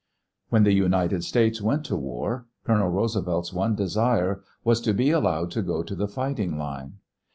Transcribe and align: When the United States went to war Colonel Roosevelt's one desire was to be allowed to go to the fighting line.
When 0.49 0.63
the 0.63 0.73
United 0.73 1.23
States 1.23 1.61
went 1.61 1.85
to 1.85 1.95
war 1.95 2.47
Colonel 2.63 2.89
Roosevelt's 2.89 3.53
one 3.53 3.75
desire 3.75 4.41
was 4.63 4.81
to 4.81 4.93
be 4.95 5.11
allowed 5.11 5.51
to 5.51 5.61
go 5.61 5.83
to 5.83 5.93
the 5.93 6.07
fighting 6.07 6.57
line. 6.57 6.93